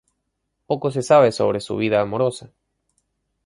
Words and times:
Poco 0.65 0.89
se 0.89 1.03
sabe 1.03 1.31
sobre 1.31 1.59
su 1.59 1.77
vida 1.77 2.01
amorosa. 2.01 2.49